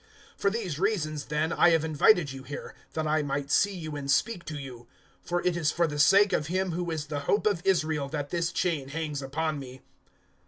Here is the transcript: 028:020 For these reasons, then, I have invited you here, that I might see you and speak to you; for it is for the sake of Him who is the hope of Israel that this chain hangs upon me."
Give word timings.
028:020 0.33 0.39
For 0.41 0.49
these 0.49 0.79
reasons, 0.79 1.25
then, 1.25 1.53
I 1.53 1.69
have 1.69 1.85
invited 1.85 2.31
you 2.33 2.41
here, 2.41 2.73
that 2.93 3.05
I 3.05 3.21
might 3.21 3.51
see 3.51 3.75
you 3.75 3.95
and 3.95 4.09
speak 4.09 4.43
to 4.45 4.57
you; 4.57 4.87
for 5.21 5.43
it 5.43 5.55
is 5.55 5.71
for 5.71 5.85
the 5.85 5.99
sake 5.99 6.33
of 6.33 6.47
Him 6.47 6.71
who 6.71 6.89
is 6.89 7.05
the 7.05 7.19
hope 7.29 7.45
of 7.45 7.61
Israel 7.63 8.09
that 8.09 8.31
this 8.31 8.51
chain 8.51 8.87
hangs 8.87 9.21
upon 9.21 9.59
me." 9.59 9.83